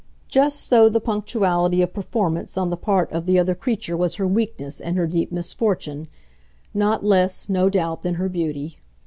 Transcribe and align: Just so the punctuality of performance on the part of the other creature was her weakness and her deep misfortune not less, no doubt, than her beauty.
Just 0.27 0.61
so 0.61 0.89
the 0.89 0.99
punctuality 0.99 1.83
of 1.83 1.93
performance 1.93 2.57
on 2.57 2.71
the 2.71 2.75
part 2.75 3.11
of 3.11 3.27
the 3.27 3.37
other 3.37 3.53
creature 3.53 3.95
was 3.95 4.15
her 4.15 4.25
weakness 4.25 4.81
and 4.81 4.97
her 4.97 5.05
deep 5.05 5.31
misfortune 5.31 6.07
not 6.73 7.05
less, 7.05 7.47
no 7.49 7.69
doubt, 7.69 8.01
than 8.01 8.15
her 8.15 8.27
beauty. 8.27 8.79